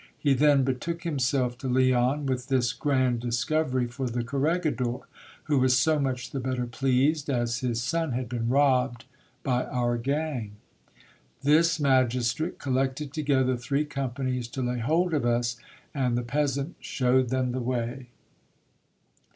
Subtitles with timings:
[0.17, 5.01] He then betook himself to Leon, with this grand discovery for the corregidor,
[5.43, 9.05] who was so much the better pleased, as his son had been robbed
[9.43, 10.53] by our gang.
[11.43, 15.57] This magistrate collected together three companies to lay hold of us,
[15.93, 18.07] and the peasant showed them the way.